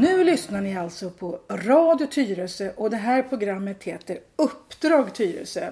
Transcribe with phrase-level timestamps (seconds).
[0.00, 5.70] Nu lyssnar ni alltså på Radio Tyresö och det här programmet heter Uppdrag Tyresö.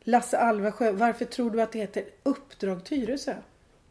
[0.00, 3.34] Lasse Alvesjö, varför tror du att det heter Uppdrag Tyresö?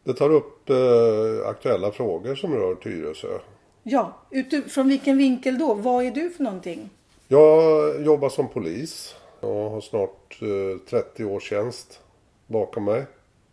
[0.04, 3.38] Det tar upp eh, aktuella frågor som rör Tyresö.
[3.82, 5.74] Ja, utifrån vilken vinkel då?
[5.74, 6.90] Vad är du för någonting?
[7.28, 12.00] Jag jobbar som polis och har snart eh, 30 års tjänst
[12.46, 13.06] bakom mig.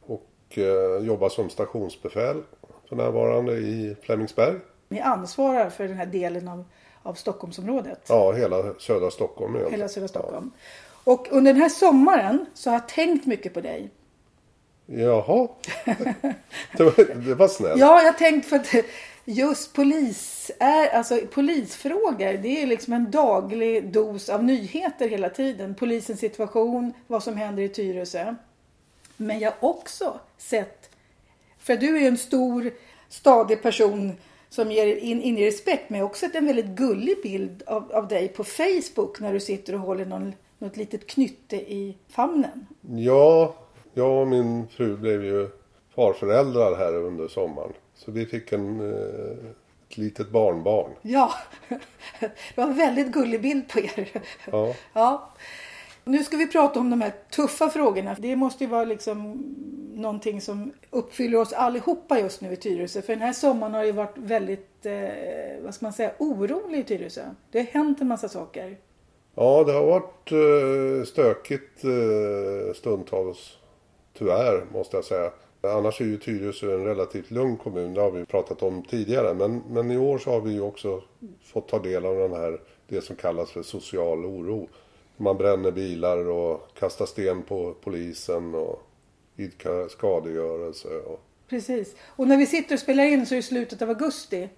[0.05, 2.41] Och eh, jobbar som stationsbefäl
[2.89, 4.55] för närvarande i Flemingsberg.
[4.89, 6.65] Ni ansvarar för den här delen av,
[7.03, 8.05] av Stockholmsområdet.
[8.09, 9.79] Ja, hela södra Stockholm egentligen.
[9.79, 10.51] Hela södra Stockholm.
[11.03, 13.91] Och under den här sommaren så har jag tänkt mycket på dig.
[14.85, 15.47] Jaha.
[16.77, 17.79] det, var, det var snällt.
[17.79, 18.75] Ja, jag har tänkt för att
[19.25, 25.75] just polis är, alltså polisfrågor, det är liksom en daglig dos av nyheter hela tiden.
[25.75, 28.35] Polisens situation, vad som händer i Tyresö.
[29.17, 30.89] Men jag har också sett,
[31.59, 32.71] för du är ju en stor,
[33.09, 34.17] stadig person
[34.49, 38.27] som ger in, in i respekt, men också en väldigt gullig bild av, av dig
[38.27, 42.67] på Facebook när du sitter och håller någon, något litet knytte i famnen.
[42.81, 43.55] Ja,
[43.93, 45.49] jag och min fru blev ju
[45.95, 47.73] farföräldrar här under sommaren.
[47.95, 49.49] Så vi fick en, eh,
[49.89, 50.91] ett litet barnbarn.
[51.01, 51.31] Ja,
[52.19, 54.09] det var en väldigt gullig bild på er.
[54.51, 54.73] Ja.
[54.93, 55.29] Ja.
[56.07, 58.15] Nu ska vi prata om de här tuffa frågorna.
[58.19, 59.43] Det måste ju vara liksom
[59.93, 63.01] någonting som uppfyller oss allihopa just nu i Tyresö.
[63.01, 66.83] För den här sommaren har ju varit väldigt, eh, vad ska man säga, orolig i
[66.83, 67.21] Tyresö.
[67.51, 68.77] Det har hänt en massa saker.
[69.35, 73.57] Ja, det har varit eh, stökigt eh, stundtals.
[74.17, 75.31] Tyvärr, måste jag säga.
[75.61, 77.93] Annars är ju Tyresö en relativt lugn kommun.
[77.93, 79.33] Det har vi pratat om tidigare.
[79.33, 81.01] Men, men i år så har vi ju också
[81.43, 84.67] fått ta del av den här, det som kallas för social oro.
[85.17, 88.83] Man bränner bilar och kastar sten på polisen och
[89.35, 90.87] idkar skadegörelse.
[90.87, 91.19] Och...
[91.49, 91.95] Precis.
[92.05, 94.49] Och när vi sitter och spelar in så är det slutet av augusti.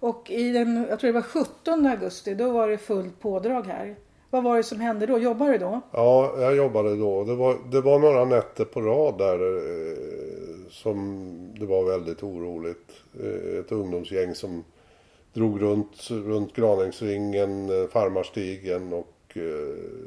[0.00, 3.96] Och i den, jag tror det var 17 augusti, då var det fullt pådrag här.
[4.30, 5.18] Vad var det som hände då?
[5.18, 5.80] Jobbade du då?
[5.90, 7.24] Ja, jag jobbade då.
[7.24, 9.96] Det var, det var några nätter på rad där eh,
[10.70, 12.90] som det var väldigt oroligt.
[13.20, 14.64] Eh, ett ungdomsgäng som
[15.32, 19.06] drog runt, runt Granängsringen, eh, Farmarstigen och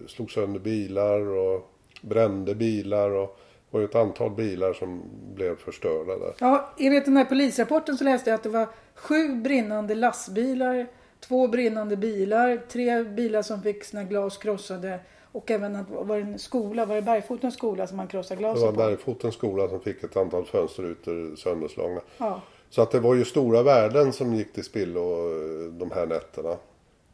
[0.08, 1.72] slog sönder bilar och
[2.02, 3.12] brände bilar.
[3.12, 3.38] Och
[3.72, 5.02] det var ett antal bilar som
[5.36, 6.34] blev förstörda där.
[6.40, 10.88] Ja, enligt den här polisrapporten så läste jag att det var sju brinnande lastbilar,
[11.20, 15.00] två brinnande bilar, tre bilar som fick sina glas krossade
[15.32, 18.48] och även att var det en skola, var det Bergfotens skola som man krossade Det
[18.48, 18.82] var glasen på?
[18.82, 22.02] Bergfotens skola som fick ett antal fönsterrutor sönderslagna.
[22.18, 22.42] Ja.
[22.70, 26.58] Så att det var ju stora värden som gick till spillo eh, de här nätterna.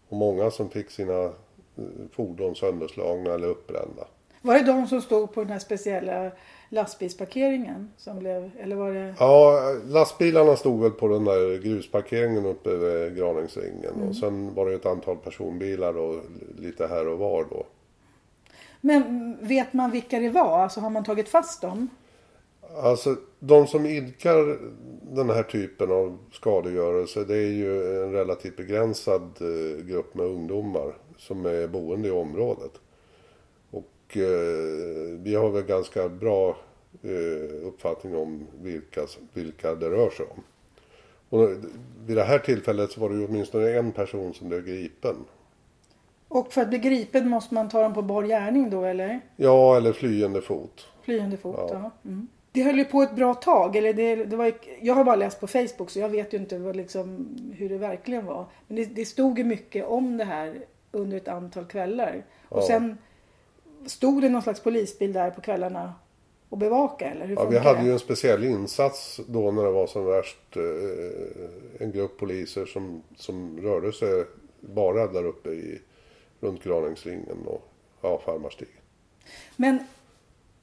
[0.09, 1.31] Och många som fick sina eh,
[2.11, 4.07] fordon sönderslagna eller uppbrända.
[4.41, 6.31] Var det de som stod på den här speciella
[6.69, 7.91] lastbilsparkeringen?
[7.97, 9.15] Som blev, eller var det...
[9.19, 13.93] Ja, lastbilarna stod väl på den där grusparkeringen uppe vid Granängsringen.
[14.09, 16.23] Och sen var det ett antal personbilar och
[16.57, 17.65] lite här och var då.
[18.81, 20.59] Men vet man vilka det var?
[20.59, 21.89] Alltså har man tagit fast dem?
[22.83, 24.59] Alltså de som idkar
[25.15, 30.93] den här typen av skadegörelse det är ju en relativt begränsad eh, grupp med ungdomar
[31.17, 32.71] som är boende i området.
[33.71, 36.57] Och eh, vi har väl ganska bra
[37.03, 39.01] eh, uppfattning om vilka,
[39.33, 40.43] vilka det rör sig om.
[41.29, 41.49] Och
[42.05, 45.15] vid det här tillfället så var det ju åtminstone en person som blev gripen.
[46.27, 49.19] Och för att bli gripen måste man ta dem på bar gärning då eller?
[49.35, 50.87] Ja, eller flyende fot.
[51.01, 51.69] Flyende fot, ja.
[51.71, 51.91] Ja.
[52.05, 52.27] Mm.
[52.51, 53.75] Det höll ju på ett bra tag.
[53.75, 56.57] Eller det, det var, jag har bara läst på Facebook så jag vet ju inte
[56.57, 58.45] vad, liksom, hur det verkligen var.
[58.67, 60.55] Men det, det stod ju mycket om det här
[60.97, 62.23] under ett antal kvällar.
[62.49, 62.67] Och Ja.
[62.67, 62.97] sen
[63.85, 65.93] stod det någon slags polisbil där på kvällarna
[66.49, 67.85] och bevaka eller hur Ja, vi hade det?
[67.85, 70.55] ju en speciell insats då när det var som värst.
[70.55, 74.25] Eh, en grupp poliser som, som rörde sig
[74.59, 75.81] bara där uppe i,
[76.39, 77.67] runt Granängsringen och
[78.01, 78.73] ja, Farmarstigen.
[79.55, 79.79] Men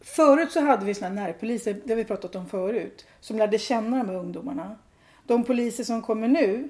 [0.00, 3.96] förut så hade vi här närpoliser, det har vi pratat om förut, som lärde känna
[3.98, 4.76] de här ungdomarna.
[5.26, 6.69] De poliser som kommer nu,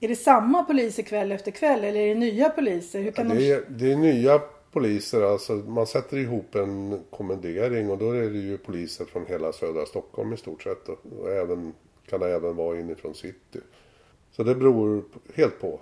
[0.00, 3.00] är det samma poliser kväll efter kväll eller är det nya poliser?
[3.00, 3.52] Hur kan Det de...
[3.52, 4.40] är, det är nya
[4.72, 9.52] poliser, alltså man sätter ihop en kommendering och då är det ju poliser från hela
[9.52, 10.88] södra Stockholm i stort sett.
[10.88, 11.72] Och, även,
[12.08, 13.60] kan det även vara inifrån city.
[14.32, 15.04] Så det beror
[15.34, 15.80] helt på.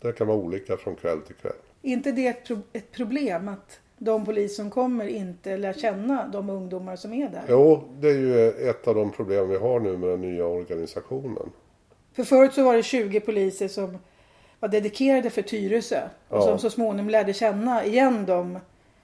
[0.00, 1.52] Det kan vara olika från kväll till kväll.
[1.82, 2.58] Är inte det ett, pro...
[2.72, 7.44] ett problem att de poliser som kommer inte lär känna de ungdomar som är där?
[7.48, 11.50] Jo, det är ju ett av de problem vi har nu med den nya organisationen.
[12.16, 13.98] För förut så var det 20 poliser som
[14.60, 16.42] var dedikerade för Tyresö och Ja.
[16.42, 18.58] som så småningom lärde känna igen dem,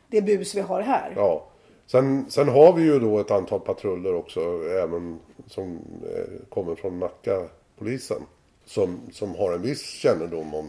[0.09, 1.13] det bus vi har här.
[1.17, 1.47] Ja.
[1.87, 4.41] Sen, sen har vi ju då ett antal patruller också,
[4.83, 7.49] även som eh, kommer från Nacka
[7.79, 8.23] polisen.
[8.65, 10.69] som, som har en viss kännedom om,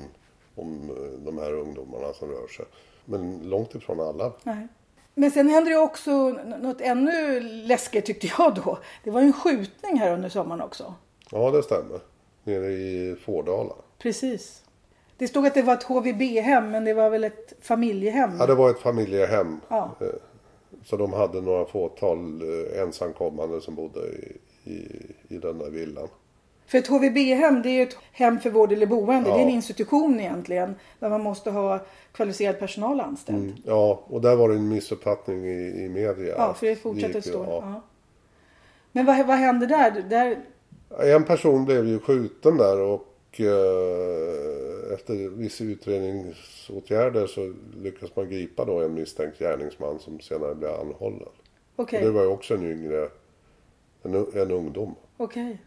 [0.55, 2.65] om eh, de här ungdomarna som rör sig.
[3.05, 4.31] Men långt ifrån alla.
[4.43, 4.67] Nej.
[5.15, 6.11] Men sen hände det också
[6.61, 8.77] något ännu läskigt tyckte jag då.
[9.03, 10.93] Det var ju en skjutning här under sommaren också.
[11.31, 11.99] Ja, det stämmer.
[12.43, 13.73] Nere i Fårdala.
[13.99, 14.63] Precis.
[15.17, 18.31] Det stod att det var ett HVB-hem men det var väl ett familjehem?
[18.39, 19.59] Ja, det var ett familjehem.
[19.69, 19.95] Ja.
[20.01, 20.07] Eh,
[20.85, 24.87] Så de hade några fåtal eh, ensamkommande som bodde i, i,
[25.27, 26.07] i den där villan.
[26.65, 29.29] För ett HVB-hem det är ju ett hem för vård eller boende.
[29.29, 29.35] Ja.
[29.35, 30.75] Det är en institution egentligen.
[30.99, 31.79] Där man måste ha
[32.11, 33.53] kvalificerad personal anställd.
[33.65, 36.35] Ja, och där var det en missuppfattning i, i media.
[36.37, 37.43] Ja, för det fortsätter stå.
[37.43, 37.59] ja.
[37.73, 37.81] Ja.
[38.91, 39.91] Men vad, vad hände där?
[40.09, 40.37] där?
[40.99, 48.65] En person blev ju skjuten där och eh, efter vissa utredningsåtgärder så lyckas man gripa
[48.65, 51.29] då en misstänkt gärningsman som senare blev anhållen.
[51.75, 53.09] Okej, Och det var ju också en yngre,
[54.03, 54.95] en, en ungdom.
[55.17, 55.57] okej.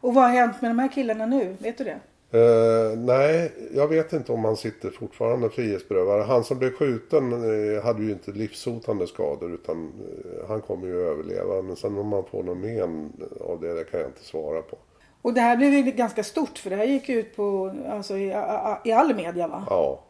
[0.00, 1.56] Och vad har hänt med de här killarna nu?
[1.58, 2.00] Vet du det?
[2.34, 6.26] Eh, nej, jag vet inte om han sitter fortfarande frihetsberövad.
[6.26, 11.00] Han som blev skjuten eh, hade ju inte livshotande skador utan eh, han kommer ju
[11.00, 11.62] att överleva.
[11.62, 14.76] Men sen om man får någon men av det, det kan jag inte svara på.
[15.22, 18.32] Och det här blev ju ganska stort för det här gick ut på, alltså, i,
[18.32, 19.64] a- i all media va?
[19.70, 20.04] Ja,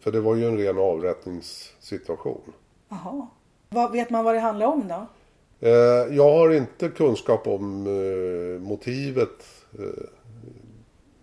[0.00, 2.52] för det var ju en ren avrättningssituation.
[2.88, 3.26] Jaha.
[3.92, 5.06] Vet man vad det handlar om då?
[6.10, 7.82] Jag har inte kunskap om
[8.60, 9.44] motivet.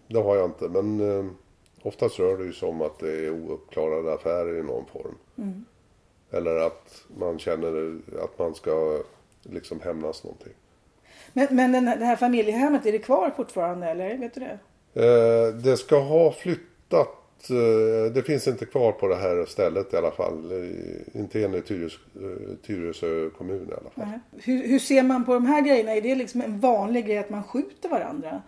[0.10, 1.26] Det har jag inte, men eh,
[1.82, 5.16] oftast rör det ju sig om att det är ouppklarade affärer i någon form.
[6.32, 9.02] Eller att man känner att man ska
[9.44, 10.54] liksom hämnas någonting.
[11.34, 14.18] Men, men den, det här familjehemmet, är det kvar fortfarande eller?
[14.18, 14.60] Vet du det?
[14.94, 17.50] Eh, det ska ha flyttat.
[17.50, 20.52] Eh, det finns inte kvar på det här stället i alla fall.
[20.52, 24.20] Eh, inte enligt Tyres, eh, Tyresö kommun i alla fall.
[24.44, 25.96] Hur, hur ser man på de här grejerna?
[25.96, 28.42] Är det liksom en vanlig grej att man skjuter varandra?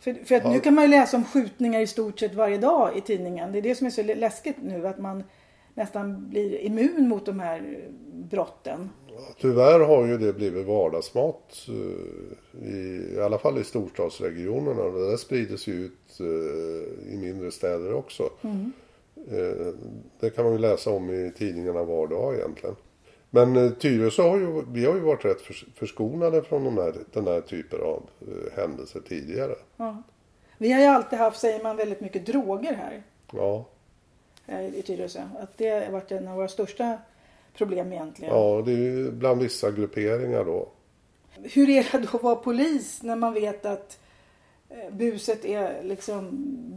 [0.00, 2.96] För, för att nu kan man ju läsa om skjutningar i stort sett varje dag
[2.96, 3.52] i tidningen.
[3.52, 4.86] Det är det som är så läskigt nu.
[4.86, 5.22] Att man
[5.74, 7.78] nästan blir immun mot de här
[8.12, 8.90] brotten.
[9.40, 11.66] Tyvärr har ju det blivit vardagsmat.
[11.68, 14.84] eh, I, I alla fall i storstadsregionerna.
[14.84, 18.22] Det där sprider sig ut eh, i mindre städer också.
[19.30, 19.72] Eh,
[20.20, 22.76] Det kan man ju läsa om i tidningarna var dag egentligen.
[23.36, 26.94] Men eh, Tyresö har ju, vi har ju varit rätt förs- förskonade från de här,
[27.12, 29.54] den här typen av eh, händelser tidigare.
[29.76, 30.02] Ja.
[30.58, 33.02] Vi har ju alltid haft, säger man, väldigt mycket droger här
[33.32, 33.64] Ja,
[34.46, 35.22] här i Tyresö.
[35.40, 36.98] Att det har varit en av våra största
[37.56, 38.34] problem egentligen.
[38.34, 40.68] ja det är ju bland vissa grupperingar då.
[41.42, 43.98] Hur är det då att vara polis när man vet att
[44.68, 46.28] eh, buset är liksom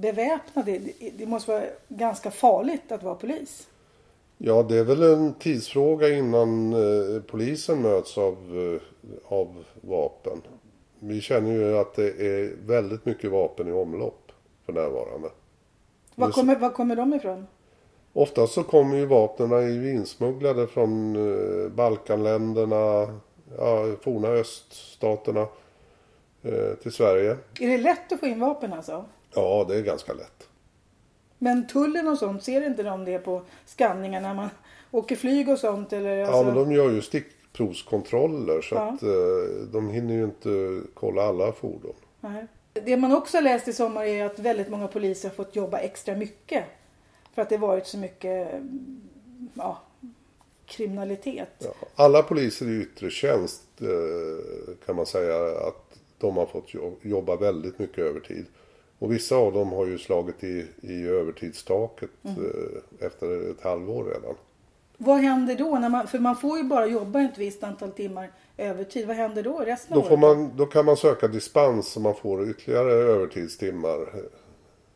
[0.01, 0.79] beväpnade?
[1.17, 3.67] Det måste vara ganska farligt att vara polis.
[4.41, 8.37] Ja, det är väl en tidsfråga innan eh, polisen möts av,
[8.73, 8.81] eh,
[9.33, 10.41] av vapen.
[10.99, 14.31] Vi känner ju att det är väldigt mycket vapen i omlopp
[14.65, 15.29] för närvarande.
[16.15, 17.47] Var kommer, var kommer de ifrån?
[18.13, 23.19] Oftast så kommer ju vapnen insmugglade från eh, Balkanländerna,
[23.57, 25.47] ja, forna öststaterna
[26.43, 27.37] eh, till Sverige.
[27.59, 29.05] Är det lätt att få in vapen alltså?
[29.35, 30.48] Ja, det är ganska lätt.
[31.41, 34.49] Men tullen och sånt, ser inte de det på skanningar när man
[34.91, 35.93] åker flyg och sånt?
[35.93, 36.35] Eller, alltså...
[36.35, 38.81] Ja, men de gör ju stickprovskontroller så Ja.
[38.81, 41.93] att eh, de hinner ju inte kolla alla fordon.
[42.21, 42.47] Nej.
[42.73, 45.77] Det man också har läst i sommar är att väldigt många poliser har fått jobba
[45.77, 46.63] extra mycket.
[47.33, 48.47] För att det varit så mycket
[49.53, 49.77] ja,
[50.65, 51.49] kriminalitet.
[51.59, 55.35] Ja, alla poliser i yttre tjänst eh, kan man säga
[55.67, 58.45] att de har fått jo- jobba väldigt mycket övertid.
[58.99, 64.35] Och vissa av dem har ju slagit i, i övertidstaket eh, efter ett halvår redan.
[64.97, 65.79] Vad händer då?
[65.79, 69.07] När man, för man får ju bara jobba ett visst antal timmar övertid.
[69.07, 70.19] Vad händer då resten Då, av får året?
[70.37, 74.09] man, då kan man söka dispens så man får ytterligare övertidstimmar.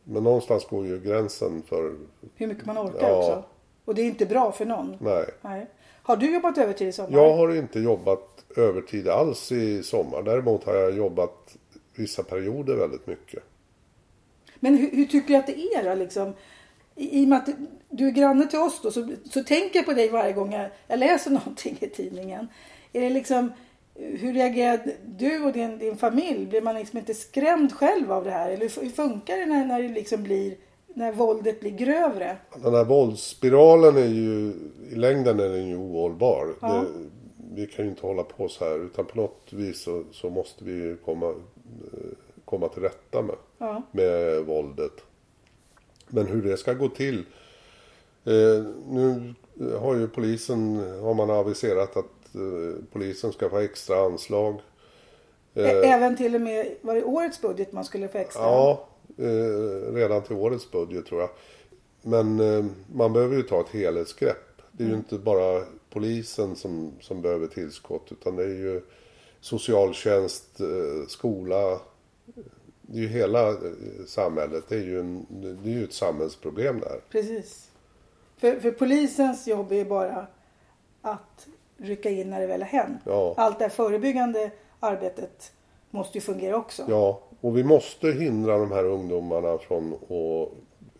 [0.04, 1.94] Men någonstans går ju gränsen för...
[2.34, 3.18] Hur mycket man orkar Ja.
[3.18, 3.44] också.
[3.84, 4.96] Och det är inte bra för någon.
[5.00, 5.24] Nej.
[5.42, 5.66] Nej.
[6.02, 7.10] Har du jobbat övertid i sommar?
[7.12, 10.22] Jag har inte jobbat övertid alls i sommar.
[10.22, 11.56] Däremot har jag jobbat
[11.96, 13.42] vissa perioder väldigt mycket.
[14.64, 16.34] Men hur, hur tycker du att det är då liksom?
[16.96, 17.48] I, I och med att
[17.90, 20.70] du är granne till oss då så, så tänker jag på dig varje gång jag,
[20.86, 22.48] jag läser någonting i tidningen.
[22.92, 23.52] Är det liksom,
[23.94, 26.46] hur reagerar du och din, din familj?
[26.46, 28.50] Blir man liksom inte skrämd själv av det här?
[28.50, 30.56] Eller hur, hur funkar det när, när det liksom blir,
[30.94, 32.36] när våldet blir grövre?
[32.62, 34.52] Den här våldsspiralen är ju,
[34.92, 36.54] i längden är den ju ohållbar.
[36.60, 36.68] Ja.
[36.68, 36.86] Det,
[37.54, 40.64] vi kan ju inte hålla på så här utan på något vis så, så måste
[40.64, 42.23] vi komma, eh,
[42.54, 43.82] komma till rätta med, Ja.
[43.92, 44.92] med våldet.
[46.08, 47.18] Men hur det ska gå till.
[48.24, 49.34] Eh, nu
[49.80, 54.60] har ju polisen, har man aviserat att eh, polisen ska få extra anslag.
[55.54, 58.42] Ä- Även till och med, var det årets budget man skulle få extra?
[58.42, 61.30] Ja, eh, redan till årets budget tror jag.
[62.02, 64.62] Men eh, man behöver ju ta ett helhetsgrepp.
[64.72, 68.80] Det är ju inte bara polisen som, som behöver tillskott utan det är ju
[69.40, 71.80] socialtjänst, eh, skola.
[72.82, 73.56] Det är ju hela eh,
[74.06, 74.64] samhället.
[74.68, 75.26] Det är ju, en,
[75.62, 77.00] det är ju ett samhällsproblem där.
[77.10, 77.70] Precis.
[78.36, 80.26] För, för polisens jobb är ju bara
[81.02, 83.02] att rycka in när det väl har hänt.
[83.04, 83.34] Ja.
[83.36, 84.50] Allt det här förebyggande
[84.80, 85.52] arbetet
[85.90, 86.84] måste ju fungera också.
[86.88, 90.52] Ja, och vi måste hindra de här ungdomarna från att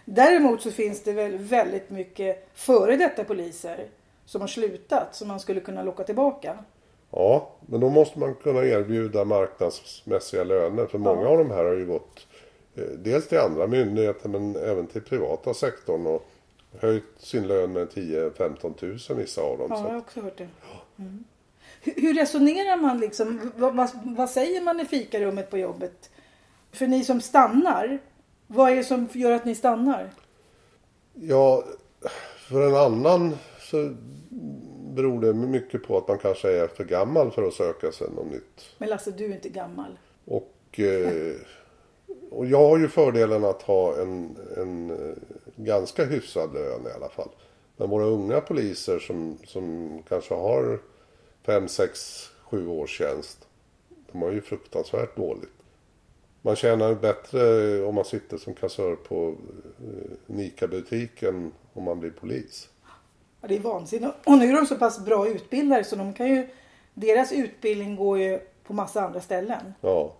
[0.04, 3.88] Däremot så finns det väl väldigt mycket före detta poliser
[4.24, 6.58] som har slutat som man skulle kunna locka tillbaka.
[7.10, 10.86] Ja, men då måste man kunna erbjuda marknadsmässiga löner.
[10.86, 12.26] För många av de här har ju gått
[12.74, 16.28] eh, dels till andra myndigheter men även till privata sektorn och
[16.80, 19.66] höjt sin lön med 10-15 000 vissa av dem.
[19.70, 20.48] Ja, Så jag har också hört det.
[20.98, 21.24] Mm.
[21.80, 23.52] Hur, hur resonerar man liksom?
[23.56, 26.10] Vad, vad, vad säger man i fikarummet på jobbet?
[26.72, 27.98] För ni som stannar,
[28.46, 30.10] vad är det som gör att ni stannar?
[31.20, 31.64] ja,
[32.48, 33.94] för en annan så
[34.98, 38.32] beror det mycket på att man kanske är för gammal för att söka sig något
[38.32, 38.74] nytt.
[38.78, 39.98] Men Lasse, du är inte gammal.
[40.24, 41.34] Och, eh,
[42.30, 45.16] och jag har ju fördelen att ha en, en eh,
[45.56, 47.28] ganska hyfsad lön i alla fall.
[47.76, 50.78] Men våra unga poliser som, som kanske har
[51.46, 53.48] 5, 6, 7 års tjänst.
[54.12, 55.58] De har ju fruktansvärt dåligt.
[56.42, 59.34] Man tjänar bättre om man sitter som kassör på
[59.78, 62.68] eh, en ICA-butik än om man blir polis.
[63.40, 64.14] Ja, det är vansinnigt.
[64.24, 66.48] Och nu är de så pass bra utbildade så de kan ju,
[66.94, 69.74] deras utbildning går ju på massa andra ställen.
[69.80, 70.14] Ja.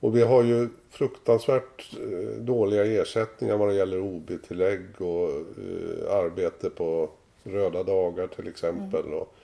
[0.00, 6.70] Och vi har ju fruktansvärt eh, dåliga ersättningar vad det gäller OB-tillägg och eh, arbete
[6.70, 7.10] på
[7.44, 9.14] röda dagar till exempel.
[9.14, 9.34] Och,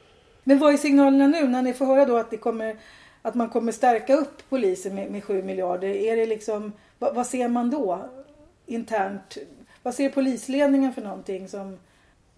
[0.45, 2.76] Men vad är signalerna nu när ni får höra då att, det kommer,
[3.23, 5.88] att man kommer stärka upp polisen med, med 7 miljarder?
[5.88, 8.09] Är det liksom, vad, vad ser man då
[8.67, 9.38] internt?
[9.83, 11.78] Vad ser polisledningen för någonting som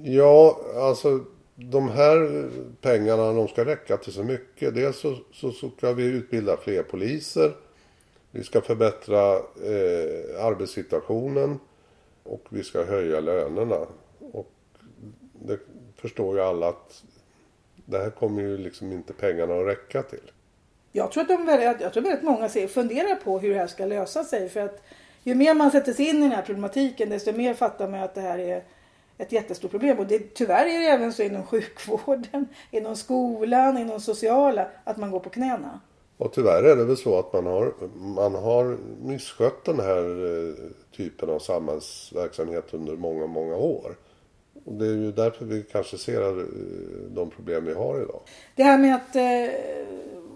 [0.02, 2.49] ja, alltså de här
[2.80, 4.75] pengarna de ska räcka till så mycket.
[4.75, 7.52] Dels så, så, så ska vi utbilda fler poliser.
[8.30, 11.59] Vi ska förbättra eh, arbetssituationen.
[12.23, 13.87] Och vi ska höja lönerna.
[14.33, 14.52] Och
[15.33, 15.59] det
[15.97, 17.02] förstår ju alla att
[17.75, 20.30] det här kommer ju liksom inte pengarna att räcka till.
[20.92, 23.66] Jag tror att de väldigt, jag tror väldigt många ser, funderar på hur det här
[23.66, 24.49] ska lösa sig.
[24.49, 24.83] För att
[25.23, 28.14] ju mer man sätter sig in i den här problematiken desto mer fattar man att
[28.14, 28.62] det här är
[29.20, 29.98] ett jättestort problem.
[29.98, 35.10] Och det, tyvärr är det även så inom sjukvården, inom skolan, inom sociala att man
[35.10, 35.80] går på knäna.
[36.16, 40.04] Och tyvärr är det väl så att man har, man har misskött den här
[40.48, 40.54] eh,
[40.96, 43.96] typen av samhällsverksamhet under många, många år.
[44.64, 46.44] Och det är ju därför vi kanske ser eh,
[47.10, 48.20] de problem vi har idag.
[48.54, 49.54] Det här med att eh,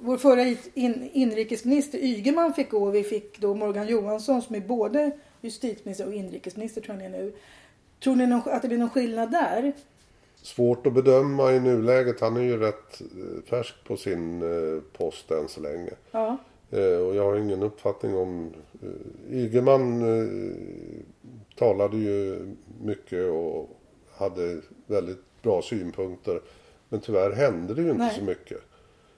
[0.00, 0.42] vår förra
[0.74, 5.10] in, inrikesminister Ygeman fick gå och vi fick då Morgan Johansson som är både
[5.40, 7.32] justitieminister och inrikesminister tror jag nu.
[8.04, 9.72] Tror ni någon, att det blir någon skillnad där?
[10.36, 12.20] Svårt att bedöma i nuläget.
[12.20, 15.90] Han är ju rätt eh, färsk på sin eh, post än så länge.
[16.10, 16.36] Ja.
[16.70, 18.52] Eh, Och jag har ingen uppfattning om...
[19.30, 20.02] Ygeman
[21.56, 22.46] talade ju
[22.82, 23.80] mycket och
[24.16, 26.40] hade väldigt bra synpunkter.
[26.88, 28.14] Men tyvärr hände det ju inte Nej.
[28.18, 28.58] så mycket.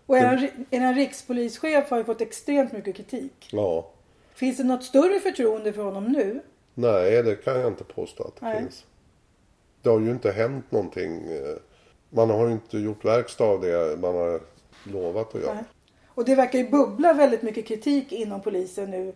[0.06, 3.48] Och er, er rikspolischef har ju fått extremt mycket kritik.
[3.52, 3.90] Ja,
[4.34, 6.40] Finns det något större förtroende för honom nu?
[6.78, 8.58] Nej det kan jag inte påstå att det Nej.
[8.62, 8.84] finns.
[9.82, 11.22] Det har ju inte hänt någonting.
[11.32, 11.56] eh,
[12.10, 14.40] Man har ju inte gjort verkstad av det man har
[14.84, 15.54] lovat att göra.
[15.54, 15.64] Nej.
[16.08, 19.12] Och det verkar ju bubbla väldigt mycket kritik inom polisen nu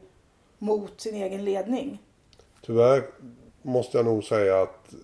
[0.58, 2.02] mot sin egen ledning.
[2.62, 3.02] Tyvärr
[3.62, 4.94] måste jag nog säga att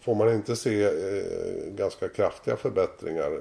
[0.00, 3.40] får man inte se eh, ganska kraftiga förbättringar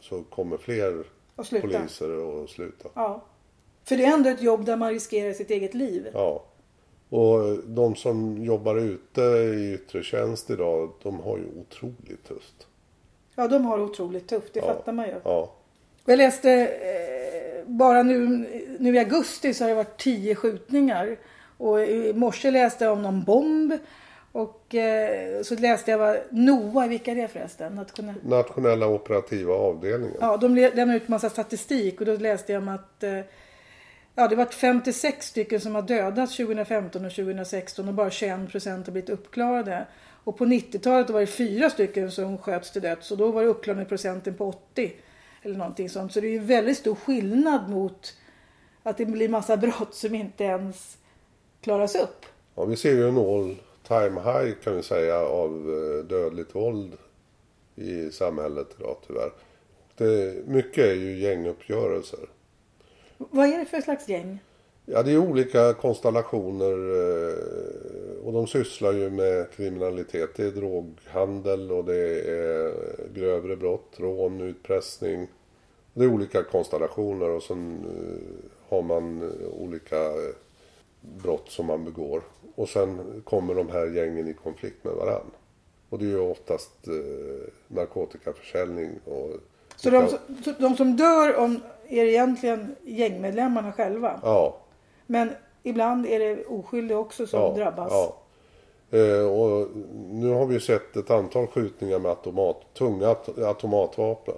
[0.00, 1.04] så kommer fler
[1.36, 2.88] Och poliser att sluta.
[2.94, 3.22] Ja.
[3.84, 6.08] För det är ändå ett jobb där man riskerar sitt eget liv.
[6.12, 6.44] Ja.
[7.12, 12.66] Och de som jobbar ute i yttre tjänst idag, de har ju otroligt tufft.
[13.34, 14.54] Ja, de har otroligt tufft.
[14.54, 14.66] Det Ja.
[14.66, 15.14] fattar man ju.
[15.24, 15.52] Ja.
[16.04, 18.26] Jag läste eh, bara nu,
[18.78, 21.16] nu i augusti så har det varit tio skjutningar.
[21.58, 23.72] Och i morse läste jag om någon bomb.
[24.32, 27.74] Och eh, så läste jag vad NOA, vilka är det förresten?
[27.74, 28.18] Nationella...
[28.22, 30.16] Nationella operativa avdelningen.
[30.20, 33.18] Ja, de lämnar ut massa statistik och då läste jag om att eh,
[34.14, 38.86] ja, det var 56 stycken som har dödats 2015 och 2016 och bara 21 procent
[38.86, 39.86] har blivit uppklarade.
[40.24, 43.48] Och på 90-talet var det fyra stycken som sköts till döds och då var det
[43.48, 44.92] uppklarningsprocenten på 80
[45.42, 46.12] eller någonting sånt.
[46.12, 48.16] Så det är ju väldigt stor skillnad mot
[48.82, 50.98] att det blir massa brott som inte ens
[51.60, 52.26] klaras upp.
[52.54, 53.56] Ja, vi ser ju en all
[53.88, 56.92] time high kan vi säga av eh, dödligt våld
[57.76, 59.32] i samhället idag tyvärr.
[59.96, 62.28] Det, mycket är ju gänguppgörelser.
[63.30, 64.38] Vad är det för slags gäng?
[64.86, 70.30] Ja, det är olika konstellationer eh, och de sysslar ju med kriminalitet.
[70.36, 72.72] Det är droghandel och det är
[73.14, 75.26] grövre brott, rån, utpressning.
[75.94, 80.10] Det är olika konstellationer och sen eh, har man eh, olika
[81.00, 82.22] brott som man begår.
[82.54, 85.30] Och sen kommer de här gängen i konflikt med varann.
[85.88, 86.70] Och det är ju oftast
[87.68, 89.30] narkotikaförsäljning och...
[89.76, 91.60] Så de, som- så de som dör om,
[91.92, 94.20] är egentligen gängmedlemmarna själva?
[94.22, 94.56] Ja,
[95.06, 95.30] Men
[95.62, 97.92] ibland är det oskyldiga också som drabbas.
[97.92, 98.16] Ja.
[98.98, 99.68] Eh, och
[100.10, 104.34] nu har vi sett ett antal skjutningar med automat, tunga at- automatvapen.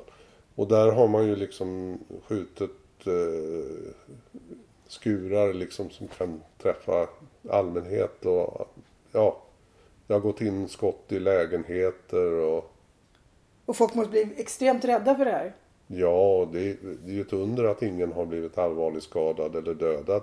[0.54, 3.92] Och där har man ju liksom skjutit eh,
[4.86, 7.06] skurar liksom som kan träffa
[7.50, 8.68] allmänhet och
[9.12, 9.36] ja.
[10.06, 12.70] Det har gått in skott i lägenheter och
[13.66, 15.54] Och folk måste bli extremt rädda för det här.
[15.86, 19.74] Ja, det, är- det är ju ett under att ingen har blivit allvarligt skadad eller
[19.74, 20.22] dödad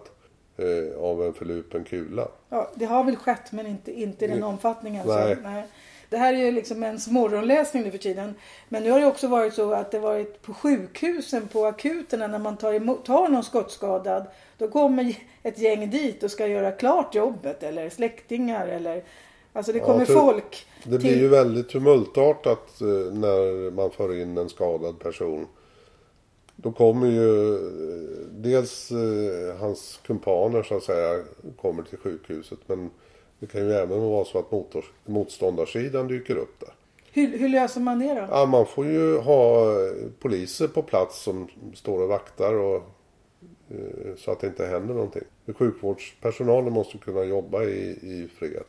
[0.58, 2.28] eh, av en förlupen kula.
[2.50, 5.08] Ja, det har väl skett men inte, inte i den omfattningen.
[5.08, 5.36] Nej.
[5.36, 5.64] Så, nej.
[6.10, 8.36] Det här är ju liksom ens morgonläsning nu för tiden.
[8.70, 12.40] Men nu har det också varit så att det varit på sjukhusen, på akuterna när
[12.40, 14.26] man tar, emot, tar någon skottskadad.
[14.58, 19.04] Då kommer ett gäng dit och ska göra klart jobbet eller släktingar eller
[19.54, 21.20] Alltså det Ja, kommer för folk Det blir till...
[21.20, 25.48] ju väldigt tumultartat eh, när man för in en skadad person.
[26.56, 27.60] Då kommer ju eh,
[28.32, 31.24] dels eh, hans kumpaner så att säga
[31.62, 32.60] kommer till sjukhuset.
[32.68, 32.90] Men
[33.40, 36.74] det kan ju även vara så att motor, motståndarsidan dyker upp där.
[37.14, 38.28] Hur, hur löser man det då?
[38.30, 39.66] Ja, man får ju ha
[40.20, 42.84] poliser på plats som står och vaktar och,
[44.18, 45.24] så att det inte händer någonting.
[45.58, 48.64] Sjukvårdspersonalen måste kunna jobba i, i fred.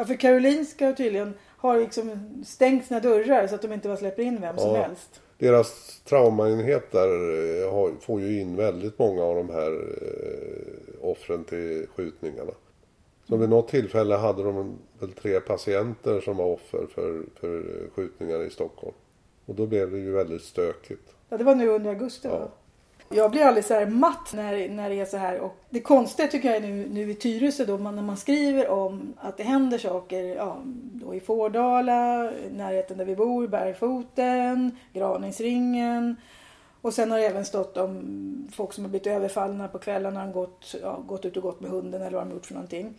[0.00, 2.10] Ja, för Karolinska tydligen har liksom
[2.46, 4.82] stängt sina dörrar så att de inte bara släpper in vem som Ja.
[4.82, 5.20] helst.
[5.38, 7.08] Deras traumaenhet där
[7.64, 12.52] eh, får ju in väldigt många av de här eh, offren till skjutningarna.
[13.28, 17.62] Så vid något tillfälle hade de väl tre patienter som var offer för, för
[17.94, 18.94] skjutningar i Stockholm.
[19.46, 21.14] Och då blev det ju väldigt stökigt.
[21.28, 22.38] Ja, det var nu under augusti Ja.
[22.38, 22.48] va?
[23.10, 25.40] Jag blir alldeles så här matt när, när det är så här.
[25.40, 28.68] Och det konstiga tycker jag är nu, nu i Tyresö då, man, när man skriver
[28.68, 30.56] om att det händer saker ja,
[30.92, 36.16] då i Fårdala, i närheten där vi bor, Bergfoten, Graningsringen.
[36.80, 40.74] Och sen har det även stått om folk som har blivit överfallna på kvällarna, gått,
[40.82, 42.94] ja, gått ut och gått med hunden eller vad de har gjort för någonting.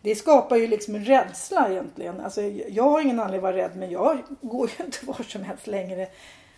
[0.00, 2.20] Det skapar ju liksom en rädsla egentligen.
[2.20, 5.42] Alltså, jag har ingen anledning att vara rädd men jag går ju inte var som
[5.42, 6.08] helst längre.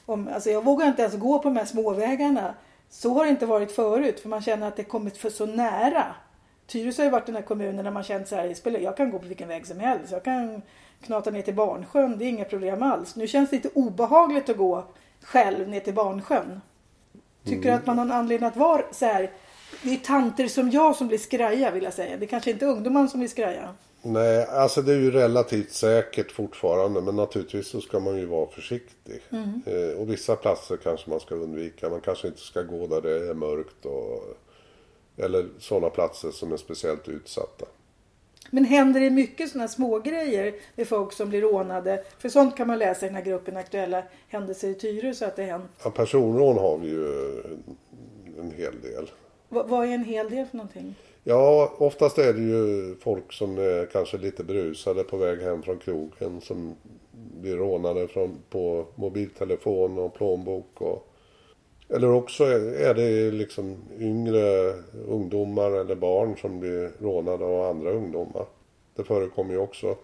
[0.07, 2.55] Om, alltså, jag vågar inte ens gå på de här småvägarna.
[2.95, 6.15] Så har det inte varit förut för man känner att det kommit för så nära.
[6.67, 9.19] Tyresö har ju varit den här kommunen där man känt så här, jag kan gå
[9.19, 10.13] på vilken väg som helst.
[10.13, 10.63] Jag kan
[11.03, 13.17] knata ner till Barnsjön, det är inga problem alls.
[13.17, 14.85] Nu känns det lite obehagligt att gå
[15.23, 16.61] själv ner till Barnsjön.
[17.45, 19.31] Tycker du att man har en anledning att vara så här?
[19.83, 22.17] Det är tanter som jag som blir skraja vill jag säga.
[22.17, 23.75] Det är kanske inte ungdomar som blir skraja.
[24.03, 28.47] Nej, alltså det är ju relativt säkert fortfarande men naturligtvis så ska man ju vara
[28.47, 29.23] försiktig.
[29.67, 31.89] Eh, och vissa platser kanske man ska undvika.
[31.89, 34.37] Man kanske inte ska gå där det är mörkt och
[35.17, 37.67] eller sådana platser som är speciellt utsatta.
[38.51, 42.05] Men händer det mycket sådana små grejer med folk som blir rånade?
[42.19, 45.43] För sånt kan man läsa i den här gruppen aktuella händelser i Tyresö att det
[45.43, 45.71] hänt.
[45.85, 47.09] Ja, personrån har vi ju
[48.41, 49.11] en hel del.
[49.55, 50.95] Va- vad är en hel del för någonting?
[51.25, 55.79] Ja, oftast är det ju folk som är kanske lite berusade på väg hem från
[55.79, 56.75] krogen som
[57.13, 60.81] blir rånade från, på mobiltelefon och plånbok.
[60.81, 61.09] Och,
[61.89, 64.73] eller också är är det liksom yngre
[65.09, 68.47] ungdomar eller barn som blir rånade av andra ungdomar.
[68.97, 69.97] Det förekommer ju också.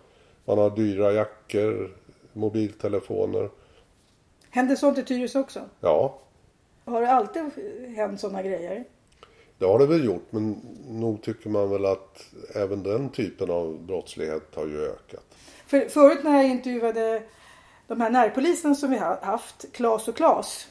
[0.44, 1.90] Man har dyra jackor,
[2.32, 3.48] mobiltelefoner.
[4.50, 5.60] Händer sånt i Tyresö också?
[5.80, 6.18] Ja,
[6.84, 7.42] Har det alltid
[7.96, 8.84] hänt sådana grejer?
[9.60, 13.82] Det har det väl gjort men nog tycker man väl att även den typen av
[13.86, 15.24] brottslighet har ju ökat.
[15.66, 17.22] För, förut när jag intervjuade
[17.86, 20.68] de här närpoliserna som vi har haft, Klas och Klas,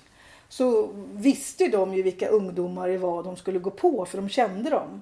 [0.49, 4.69] så visste de ju vilka ungdomar det var de skulle gå på för de kände
[4.69, 5.02] dem.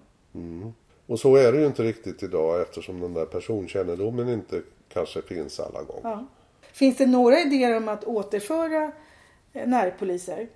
[1.06, 5.60] Och så är det ju inte riktigt idag eftersom den där personkännedomen inte kanske finns
[5.60, 6.02] alla gånger.
[6.04, 6.26] Ja.
[6.74, 8.92] Finns det några idéer om att återföra
[9.54, 10.48] närpoliser?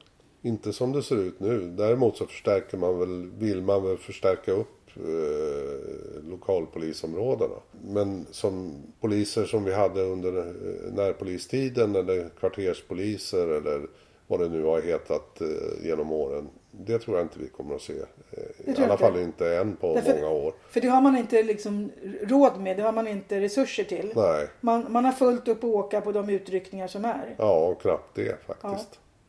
[0.41, 1.59] Inte som det ser ut nu.
[1.77, 7.55] Däremot så förstärker man väl, vill man väl förstärka upp eh, lokalpolisområdena.
[7.85, 13.81] Men som poliser som vi hade under eh, närpolistiden eller kvarterspoliser eller
[14.27, 16.49] vad det nu har hetat eh, genom åren.
[16.71, 17.93] Det tror jag inte vi kommer att se.
[18.31, 19.55] Eh, I alla fall inte.
[19.57, 20.53] än på Därför- många år.
[20.69, 24.11] För det har man inte liksom råd med, det har man inte resurser till.
[24.15, 27.35] Nej, Man, man har fullt upp att åka på de utryckningar som är.
[27.37, 28.79] ja och knappt det Ja.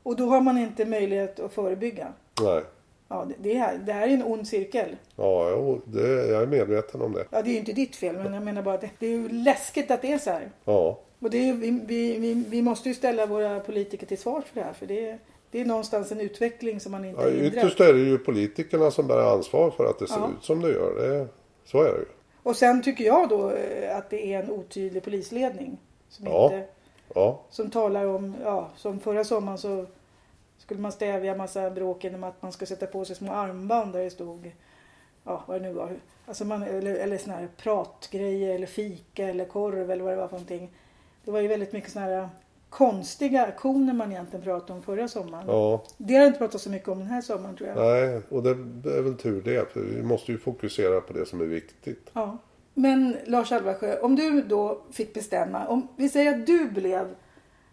[0.02, 2.12] Och då har man inte möjlighet att förebygga.
[2.42, 2.62] Nej.
[3.08, 4.96] Ja, det, det, här, det här är en ond cirkel.
[5.16, 7.24] Ja, jo, det, jag är medveten om det.
[7.30, 9.10] Ja, det är ju inte ditt fel, men jag menar bara att det, det är
[9.10, 10.50] ju läskigt att det är så här.
[10.64, 14.44] Ja, Och det är, vi, vi, vi, vi måste ju ställa våra politiker till svars
[14.44, 14.72] för det här.
[14.72, 15.18] För det, är-
[15.50, 17.52] det är någonstans en utveckling som man inte ja har hindrat.
[17.64, 20.30] ytterst är det ju politikerna som bär ansvar för att det ser Ja.
[20.38, 20.94] ut som det gör.
[21.08, 21.26] Det,
[21.64, 22.06] så är det ju.
[22.42, 25.78] Och sen tycker jag då eh, att det är en otydlig polisledning.
[26.08, 26.44] Som, Ja.
[26.44, 26.64] inte,
[27.14, 29.87] Ja, som talar om, ja, som förra sommaren så
[30.59, 34.05] skulle man stävja massa bråk genom att man ska sätta på sig små armband där
[34.05, 34.53] det stod,
[35.25, 35.96] ja vad det nu var.
[36.27, 40.29] Alltså man, eller, eller såna här pratgrejer eller fika eller korv eller vad det var
[40.29, 40.72] för någonting.
[41.25, 42.29] Det var ju väldigt mycket såna här
[42.70, 45.44] konstiga aktioner man egentligen pratade om förra sommaren.
[45.48, 47.77] ja, Det har jag inte pratat så mycket om den här sommaren tror jag.
[47.79, 48.51] nej, och det
[48.98, 49.72] är väl tur det.
[49.72, 52.11] För vi måste ju fokusera på det som är viktigt.
[52.12, 52.38] Ja.
[52.74, 55.66] Men Lars Alvarsjö, om du då fick bestämma.
[55.66, 57.14] Om vi säger att du blev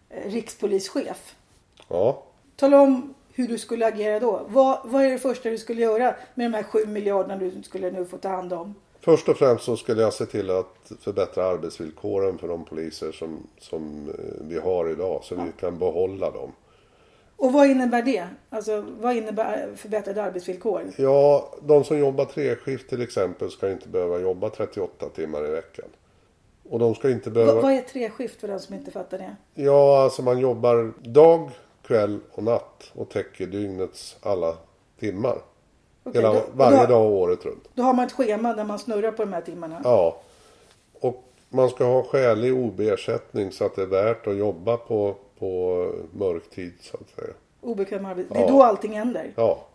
[0.08, 1.34] eh, rikspolischef.
[1.88, 2.22] Ja,
[2.56, 4.46] Tala om hur du skulle agera då.
[4.48, 7.90] Vad, vad är det första du skulle göra med de här sju miljarderna du skulle
[7.90, 8.74] nu få ta hand om?
[9.00, 13.46] först och främst så skulle jag se till att förbättra arbetsvillkoren för de poliser som,
[13.58, 15.20] som eh, vi har idag.
[15.24, 16.52] Så vi kan behålla dem.
[17.40, 18.28] Och vad innebär det?
[18.50, 20.82] Alltså vad innebär förbättrade arbetsvillkor?
[20.96, 25.88] Ja, de som jobbar treskift till exempel ska inte behöva jobba 38 timmar i veckan.
[26.70, 27.52] Och de ska inte behöva...
[27.54, 29.36] Vad, vad är treskift för den som inte fattar det?
[29.54, 31.50] Ja, alltså man jobbar dag,
[31.82, 34.56] kväll och natt och täcker dygnets alla
[34.98, 35.38] timmar.
[36.02, 37.68] Okej, Hela, då, varje då, dag året runt.
[37.74, 39.80] Då har man ett schema där man snurrar på de här timmarna.
[39.84, 40.20] Ja.
[41.00, 45.92] Och man ska ha skälig OB-ersättning så att det är värt att jobba på, på
[46.12, 47.34] mörktid så att säga.
[47.60, 48.34] Obekväm arbete.
[48.34, 48.48] Det är Ja.
[48.50, 49.32] då allting händer.
[49.36, 49.66] Ja.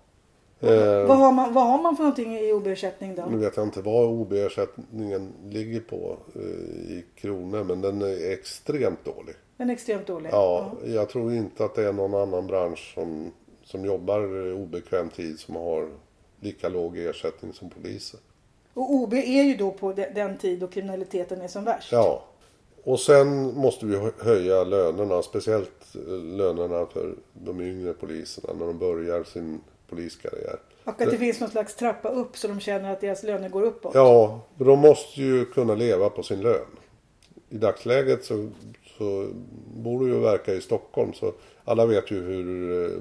[0.60, 3.26] Eh, Vad, har man, vad har man för någonting i OB-ersättning då?
[3.30, 6.42] nu vet jag inte vad OB-ersättningen ligger på eh,
[6.92, 9.36] i kronor men den är extremt dålig.
[9.58, 10.30] Den är extremt dålig.
[10.34, 13.32] Ja, jag tror inte att det är någon annan bransch som,
[13.64, 15.90] som jobbar obekväm tid som har
[16.40, 18.20] lika låg ersättning som poliser.
[18.74, 21.92] Och OB är ju då på de- den tid då kriminaliteten är som värst.
[21.92, 22.24] Ja.
[22.86, 28.66] Och sen måste vi hö- höja lönerna, speciellt eh, lönerna för de yngre poliserna när
[28.66, 30.60] de börjar sin poliskarriär.
[30.84, 33.62] Och att det finns någon slags trappa upp så de känner att deras löner går
[33.64, 33.92] uppåt.
[33.96, 36.66] Ja, de måste ju kunna leva på sin lön.
[37.50, 38.50] I dagsläget så,
[38.98, 39.28] så
[39.76, 42.98] bor du ju och verkar i Stockholm så alla vet ju hur eh,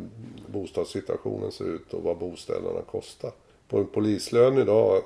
[0.47, 3.31] bostadssituationen ser ut och vad bostäderna kostar.
[3.69, 5.03] På en polislön idag,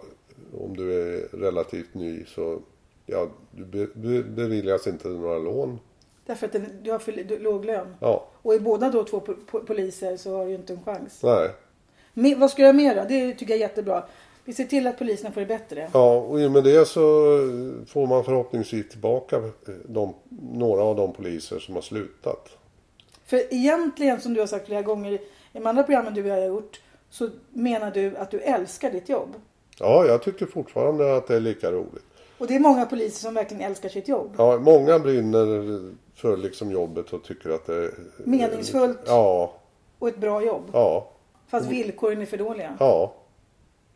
[0.60, 2.60] om du är relativt ny så
[3.08, 5.78] ja, du be, be, beviljas inte några lån.
[6.26, 7.94] Därför att den- du har för li- låg lön.
[8.00, 10.82] Ja, Och är båda då två po- po- poliser så har du ju inte en
[10.84, 11.20] chans.
[11.22, 11.50] nej.
[12.14, 13.08] Men, vad ska jag göra mer då?
[13.08, 14.04] Det tycker jag är jättebra.
[14.44, 15.90] Vi ser till att poliserna får det bättre.
[15.92, 17.00] Ja, och i och med det så
[17.86, 19.42] får man förhoppningsvis tillbaka eh,
[19.88, 20.14] de,
[20.52, 22.48] några av de poliser som har slutat.
[23.24, 25.20] För egentligen som du har sagt flera gånger i
[25.52, 29.34] de andra programmen du har gjort så menar du att du älskar ditt jobb.
[29.80, 32.04] Ja, jag tycker fortfarande att det är lika roligt.
[32.38, 34.34] Och det är många poliser som verkligen älskar sitt jobb.
[34.38, 35.80] Ja, många brinner
[36.14, 37.90] för liksom jobbet och tycker att det är...
[38.24, 38.98] Meningsfullt.
[39.06, 39.52] Ja,
[39.98, 40.70] Och ett bra jobb.
[40.72, 41.10] ja,
[41.48, 42.76] Fast villkoren är för dåliga.
[42.80, 43.14] ja.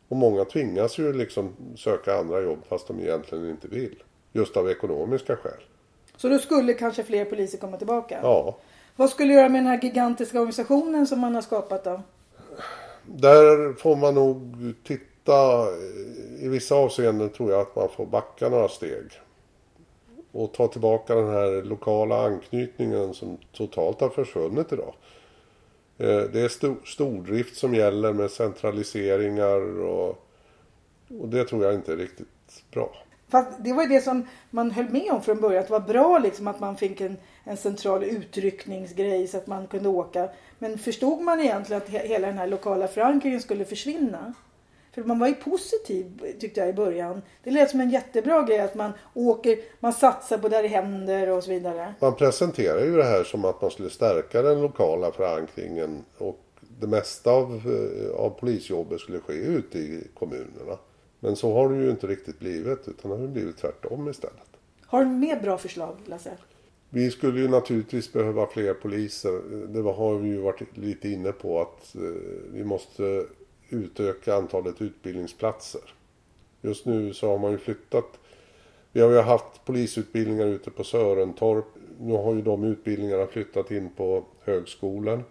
[0.08, 4.02] Och många tvingas ju liksom söka andra jobb fast de egentligen inte vill.
[4.32, 5.62] Just av ekonomiska skäl.
[6.16, 8.18] Så då skulle kanske fler poliser komma tillbaka.
[8.22, 8.56] Ja.
[8.96, 12.02] Vad skulle du göra med den här gigantiska organisationen som man har skapat då?
[13.06, 15.66] Där får man nog titta.
[16.42, 19.04] I vissa avseenden tror jag att man får backa några steg.
[20.32, 24.94] Och ta tillbaka den här lokala anknytningen som totalt har försvunnit idag.
[25.98, 30.08] Eh, det är stordrift som gäller med centraliseringar och,
[31.20, 32.94] och det tror jag inte är riktigt bra.
[33.28, 35.60] Fast det var ju det som man höll med om från början.
[35.60, 39.66] Att det var bra liksom att man fick en, en central utryckningsgrej så att man
[39.66, 40.28] kunde åka.
[40.58, 44.34] Men förstod man egentligen att he, hela den här lokala förankringen skulle försvinna?
[44.94, 47.22] För man var ju positiv tyckte jag i början.
[47.44, 51.28] Det lät som en jättebra grej att man åker, man satsar på där det händer
[51.28, 51.94] och så vidare.
[52.00, 56.40] Man presenterar ju det här som att man skulle stärka den lokala förankringen och
[56.80, 60.78] det mesta av, eh, av polisjobbet skulle ske ute i kommunerna.
[61.20, 64.36] Men så har det ju inte riktigt blivit utan det har blivit tvärtom istället.
[64.86, 66.30] Har du mer bra förslag Lasse?
[66.90, 69.40] Vi skulle ju naturligtvis behöva fler poliser.
[69.66, 72.00] Det har vi ju varit lite inne på att eh,
[72.52, 73.26] vi måste
[73.72, 75.94] utöka antalet utbildningsplatser.
[76.60, 78.18] Just nu så har man ju flyttat.
[78.92, 81.64] Vi har ju haft polisutbildningar ute på Sörentorp.
[82.00, 85.24] Nu har ju de utbildningarna flyttat in på högskolan.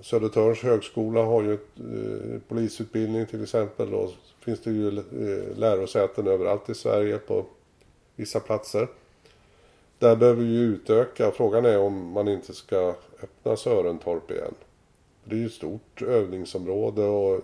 [0.00, 3.94] Södertörns högskola har ju ett, eh, polisutbildning till exempel.
[3.94, 7.46] Och så finns det ju eh, lärosäten överallt i Sverige på
[8.16, 8.88] vissa platser.
[9.98, 11.30] Där behöver vi ju utöka.
[11.30, 14.54] Frågan är om man inte ska öppna Sörentorp igen.
[15.24, 17.40] Det är ju ett stort övningsområde och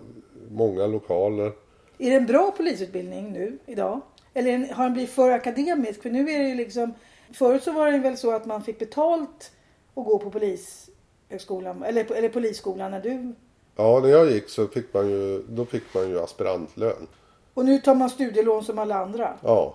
[0.51, 1.53] många lokaler.
[1.99, 4.01] Är det en bra polisutbildning nu idag?
[4.35, 6.03] Eller har den blivit för akademisk?
[6.03, 6.95] För nu är det ju liksom...
[7.33, 9.53] Förut så var det väl så att man fick betalt
[9.95, 13.35] att gå på polishögskolan eller, eller polisskolan när du...
[13.77, 17.07] Ja, när jag gick så fick man ju, då fick man ju aspirantlön.
[17.55, 19.75] Och nu tar man studielån som alla andra Ja.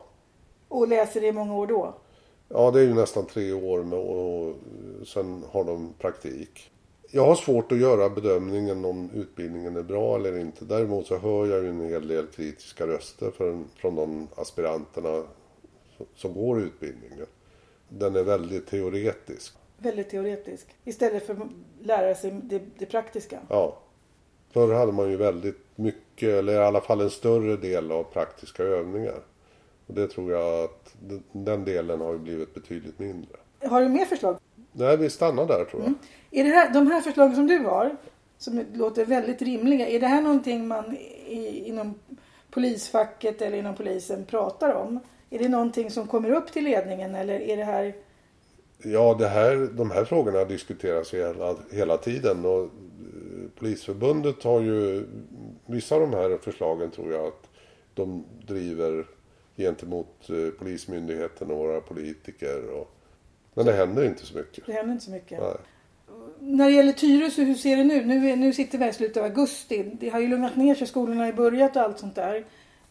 [0.67, 1.93] och läser det i många år då.
[2.49, 4.55] Ja, det är ju nästan tre år med, och
[5.07, 6.71] sen har de praktik.
[7.11, 10.65] Jag har svårt att göra bedömningen om utbildningen är bra eller inte.
[10.65, 15.23] Däremot så hör jag ju en hel del kritiska röster från, från de aspiranterna
[16.15, 17.25] som går utbildningen.
[17.89, 19.53] Den är väldigt teoretisk.
[19.77, 20.67] Väldigt teoretisk.
[20.83, 21.39] Istället för att
[21.81, 23.39] lära sig det, det praktiska.
[23.49, 23.77] Ja.
[24.51, 28.63] Förr hade man ju väldigt mycket, eller i alla fall en större del av praktiska
[28.63, 29.19] övningar.
[29.87, 30.95] Och det tror jag att
[31.31, 33.37] den- delen har ju blivit betydligt mindre.
[33.61, 34.37] Har du mer förslag?
[34.77, 35.93] Nej, vi stannar där tror jag.
[36.31, 37.97] Är det här, de här förslagen som du har,
[38.37, 41.93] som låter väldigt rimliga, är det här någonting man i, inom
[42.51, 44.99] polisfacket eller inom polisen pratar om?
[45.29, 47.95] Är det någonting som kommer upp till ledningen eller är det här...
[48.83, 52.69] Ja, det här, de här frågorna diskuteras hela, hela tiden och eh,
[53.59, 55.05] Polisförbundet har ju
[55.65, 57.49] vissa av de här förslagen tror jag att
[57.93, 59.05] de driver
[59.57, 62.69] gentemot eh, Polismyndigheten och våra politiker.
[62.69, 62.94] Och,
[63.55, 64.65] men det händer inte så mycket.
[64.65, 65.39] Det händer inte så mycket.
[65.39, 65.55] Nej.
[66.39, 68.05] När det gäller Tyresö, hur ser det nu?
[68.05, 69.91] Nu, nu sitter vi i slutet av augusti.
[69.99, 72.45] Det har ju lugnat ner sig, skolorna har börjat och allt sånt där.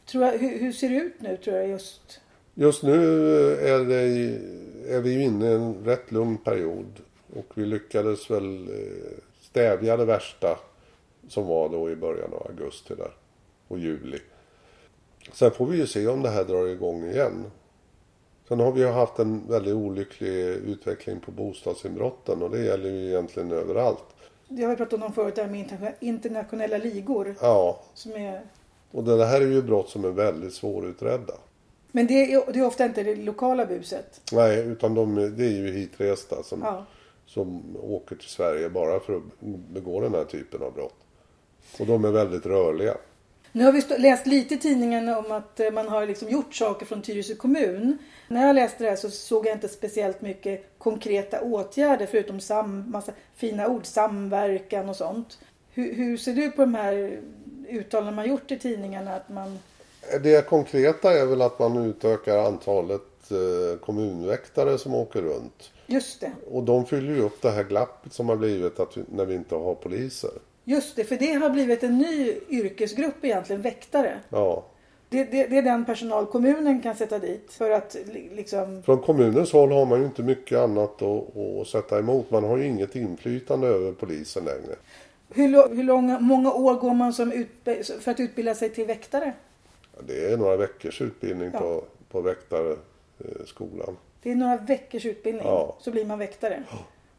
[0.06, 2.20] Tror jag, hur, hur ser det ut nu tror jag just?
[2.54, 2.92] Just nu
[3.52, 4.02] är, det,
[4.94, 7.00] är vi inne i en rätt lugn period
[7.36, 10.58] och vi lyckades väl eh, stävja det värsta
[11.28, 13.10] som var då i början av augusti där
[13.68, 14.18] och juli.
[15.32, 17.44] Sen får vi ju se om det här drar igång igen.
[18.48, 23.08] Sen har vi ju haft en väldigt olycklig utveckling på bostadsinbrotten och det gäller ju
[23.08, 24.04] egentligen överallt.
[24.48, 27.34] Det har vi pratat om förut, det här med interna- internationella ligor.
[27.40, 28.40] Ja, Som är...
[28.90, 31.34] och det här är ju brott som är väldigt svårutredda.
[31.92, 34.20] Men det är, det är ofta inte det lokala buset.
[34.32, 36.84] Nej, utan de, det är ju hitresta som Ja.
[37.26, 39.22] som åker till Sverige bara för att
[39.74, 40.94] begå den här typen av brott.
[41.80, 42.96] Och de är väldigt rörliga.
[43.56, 46.86] Nu har vi läst lite i tidningen om att eh, man har liksom gjort saker
[46.86, 47.98] från Tyresö kommun.
[48.28, 52.90] När jag läste det här så såg jag inte speciellt mycket konkreta åtgärder förutom sam,
[52.90, 55.38] massa fina ord, samverkan och sånt.
[55.70, 57.20] Hur, hur ser du på de här
[57.68, 59.14] uttalanden man gjort i tidningarna?
[59.14, 59.58] Att man,
[60.22, 65.70] Det konkreta är väl att man utökar antalet eh, kommunväktare som åker runt.
[65.86, 69.02] just det, Och de fyller ju upp det här glappet som har blivit att vi,
[69.12, 70.30] när vi inte har poliser.
[70.64, 74.20] Just det, för det har blivit en ny yrkesgrupp egentligen, väktare.
[74.28, 74.64] Ja.
[75.08, 78.98] Det, det, det är den personal kommunen kan sätta dit för att li- liksom Från
[79.02, 82.30] kommunens håll har man ju inte mycket annat att, att sätta emot.
[82.30, 84.76] Man har ju inget inflytande över polisen längre.
[85.34, 89.32] Hur, hur långa, många år går man som utbe- för att utbilda sig till väktare?
[89.96, 91.58] Ja, Det är några veckors utbildning Ja.
[91.58, 93.96] på, på väktarskolan.
[94.22, 95.76] Det är några veckors utbildning Ja.
[95.80, 96.62] så blir man väktare.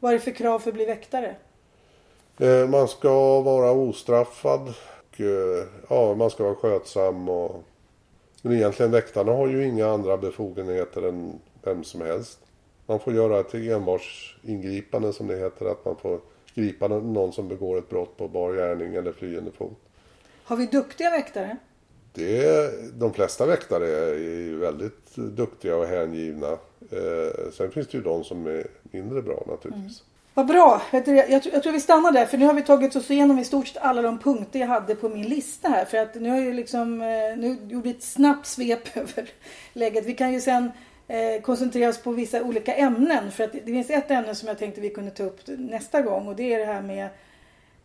[0.00, 1.34] Vad är det för krav för att bli väktare?
[2.38, 4.74] Eh, Man ska vara ostraffad.
[5.10, 7.28] Och, eh, ja, man ska vara skötsam.
[7.28, 7.64] Och...
[8.42, 12.38] Men egentligen väktarna har ju inga andra befogenheter än vem som helst.
[12.86, 15.66] Man får göra ett envarsingripande som det heter.
[15.66, 16.20] Att man får
[16.54, 19.78] gripa någon som begår ett brott på bar gärning eller flyende fot.
[20.44, 21.56] Har vi duktiga väktare?
[22.12, 26.52] Det de flesta väktare är väldigt duktiga och hängivna.
[26.90, 30.02] Eh, sen finns det ju de som är mindre bra naturligtvis.
[30.36, 30.82] Vad bra.
[30.90, 33.82] Jag, tror- vi stannar där för nu har vi tagit oss igenom i stort sett
[33.82, 35.84] alla de punkter jag hade på min lista här.
[35.84, 39.30] För att nu har jag ju liksom, eh, nu gjorde vi ett snabbt svep över
[39.72, 40.06] läget.
[40.06, 40.70] Vi kan ju sen
[41.08, 43.30] eh, koncentrera oss på vissa olika ämnen.
[43.30, 46.28] För att det, finns ett ämne som jag tänkte vi kunde ta upp nästa gång
[46.28, 47.08] och det är det här med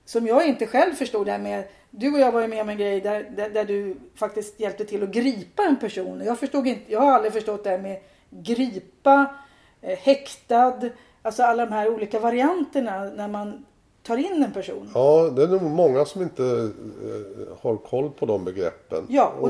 [0.06, 1.64] som jag inte själv förstod det här med.
[1.90, 4.86] Du och jag var ju med om en grej där, där, där du faktiskt hjälpte
[4.86, 6.22] till att gripa en person.
[6.26, 9.36] Jag förstod inte, jag har aldrig förstått det här med gripa,
[9.82, 10.90] eh, häktad,
[11.22, 13.66] alltså alla de här olika varianterna när man
[14.04, 14.90] tar in en person.
[14.94, 19.06] Ja, det är nog många som inte eh, har koll på de begreppen.
[19.10, 19.50] Ja, och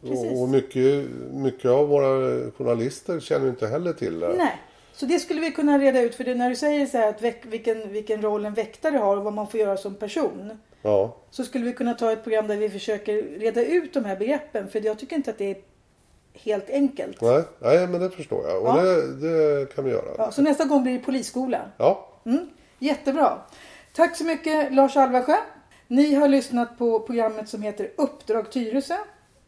[0.00, 0.32] precis.
[0.32, 4.34] och, och mycket, mycket av våra journalister känner inte heller till det.
[4.36, 4.58] Nej.
[4.92, 7.22] Så det skulle vi kunna reda ut för det, när du säger så här att
[7.22, 10.58] väck, vilken, vilken roll en väktare har och vad man får göra som person.
[10.82, 14.16] Ja, Så skulle vi kunna ta ett program där vi försöker reda ut de här
[14.16, 15.56] begreppen för jag tycker inte att det är
[16.34, 17.20] helt enkelt.
[17.20, 18.62] nej, nej men det förstår jag.
[18.62, 18.82] Och Ja.
[18.82, 19.16] det,
[19.60, 20.14] det kan vi göra.
[20.18, 21.60] Ja, så nästa gång blir det polisskola.
[21.76, 23.38] Ja, Mm, jättebra.
[23.92, 25.36] Tack så mycket Lars Alvarsjö.
[25.86, 28.96] Ni har lyssnat på programmet som heter Uppdrag Tyresö.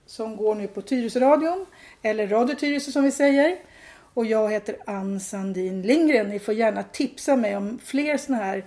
[0.06, 1.66] Som går nu på Tyresöradion.
[2.02, 3.56] Eller Radio Tyresö som vi säger.
[4.14, 6.28] Och jag heter Ann Sandin Lindgren.
[6.28, 8.64] Ni får gärna tipsa mig om fler sådana här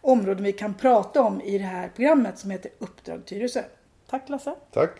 [0.00, 3.62] områden vi kan prata om i det här programmet som heter Uppdrag Tyresö.
[4.10, 4.54] Tack Lasse.
[4.72, 4.90] tack.